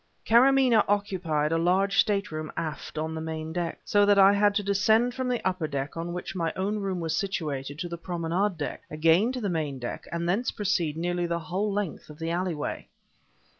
Karamaneh 0.25 0.83
occupied 0.87 1.51
a 1.51 1.59
large 1.59 1.99
stateroom 1.99 2.51
aft 2.57 2.97
on 2.97 3.13
the 3.13 3.21
main 3.21 3.53
deck; 3.53 3.77
so 3.85 4.03
that 4.03 4.17
I 4.17 4.33
had 4.33 4.55
to 4.55 4.63
descend 4.63 5.13
from 5.13 5.27
the 5.29 5.47
upper 5.47 5.67
deck 5.67 5.95
on 5.95 6.11
which 6.11 6.33
my 6.33 6.51
own 6.55 6.79
room 6.79 6.99
was 6.99 7.15
situated 7.15 7.77
to 7.77 7.87
the 7.87 7.99
promenade 7.99 8.57
deck, 8.57 8.81
again 8.89 9.31
to 9.33 9.39
the 9.39 9.47
main 9.47 9.77
deck 9.77 10.07
and 10.11 10.27
thence 10.27 10.49
proceed 10.49 10.97
nearly 10.97 11.27
the 11.27 11.37
whole 11.37 11.71
length 11.71 12.09
of 12.09 12.17
the 12.17 12.31
alleyway. 12.31 12.87